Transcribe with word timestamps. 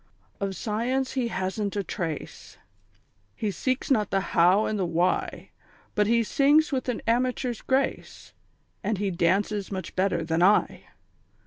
__"Of 0.45 0.55
Science 0.55 1.11
he 1.11 1.27
hasn't 1.27 1.75
a 1.75 1.83
trace, 1.83 2.57
He 3.35 3.51
seeks 3.51 3.91
not 3.91 4.09
the 4.09 4.21
How 4.33 4.65
and 4.65 4.79
the 4.79 4.83
Why, 4.87 5.51
But 5.93 6.07
he 6.07 6.23
sings 6.23 6.71
with 6.71 6.89
an 6.89 7.03
amateur's 7.05 7.61
grace 7.61 8.33
And 8.83 8.97
he 8.97 9.11
dances 9.11 9.71
much 9.71 9.95
better 9.95 10.23
than 10.23 10.41
I. 10.41 10.85